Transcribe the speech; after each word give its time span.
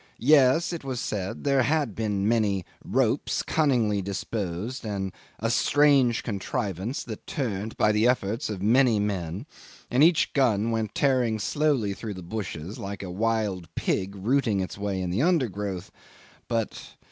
Yes, 0.17 0.73
it 0.73 0.83
was 0.83 0.99
said, 0.99 1.43
there 1.43 1.61
had 1.61 1.93
been 1.93 2.27
many 2.27 2.65
ropes 2.83 3.43
cunningly 3.43 4.01
disposed, 4.01 4.83
and 4.83 5.11
a 5.37 5.51
strange 5.51 6.23
contrivance 6.23 7.03
that 7.03 7.27
turned 7.27 7.77
by 7.77 7.91
the 7.91 8.07
efforts 8.07 8.49
of 8.49 8.63
many 8.63 8.99
men, 8.99 9.45
and 9.91 10.03
each 10.03 10.33
gun 10.33 10.71
went 10.71 10.89
up 10.89 10.93
tearing 10.95 11.37
slowly 11.37 11.93
through 11.93 12.15
the 12.15 12.23
bushes, 12.23 12.79
like 12.79 13.03
a 13.03 13.11
wild 13.11 13.69
pig 13.75 14.15
rooting 14.15 14.59
its 14.59 14.75
way 14.75 14.99
in 14.99 15.11
the 15.11 15.21
undergrowth, 15.21 15.91
but 16.47 16.95